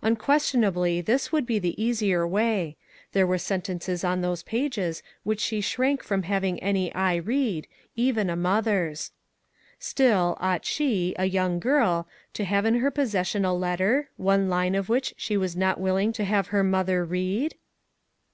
Unquestionably 0.00 1.02
this 1.02 1.30
would 1.30 1.44
be 1.44 1.58
the 1.58 1.74
easier 1.82 2.26
way; 2.26 2.74
there 3.12 3.26
were 3.26 3.36
sentences 3.36 4.02
on 4.02 4.22
those 4.22 4.42
pages 4.42 5.02
which 5.24 5.40
she 5.40 5.60
shrank 5.60 6.02
from 6.02 6.22
having 6.22 6.58
any 6.62 6.90
eye 6.94 7.16
read, 7.16 7.66
even 7.94 8.30
a 8.30 8.34
mother's. 8.34 9.10
Still, 9.78 10.38
ought 10.40 10.64
she, 10.64 11.14
a 11.18 11.26
young 11.26 11.58
girl, 11.58 12.08
to 12.32 12.44
have 12.44 12.64
in 12.64 12.76
her 12.76 12.90
possession 12.90 13.44
a 13.44 13.52
letter, 13.52 14.08
one 14.16 14.48
line 14.48 14.74
of 14.74 14.88
which 14.88 15.12
she 15.18 15.36
was 15.36 15.54
not 15.54 15.78
willing 15.78 16.14
to 16.14 16.24
have 16.24 16.46
her 16.46 16.64
mother 16.64 17.04
read 17.04 17.54